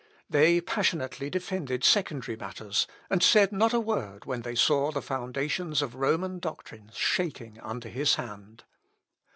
[0.27, 5.79] They passionately defended secondary matters, and said not a word when they saw the foundations
[5.83, 8.63] of Roman doctrine shaking under his hand.